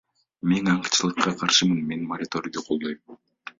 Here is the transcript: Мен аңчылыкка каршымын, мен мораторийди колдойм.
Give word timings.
Мен 0.53 0.71
аңчылыкка 0.71 1.35
каршымын, 1.43 1.85
мен 1.93 2.09
мораторийди 2.13 2.67
колдойм. 2.71 3.19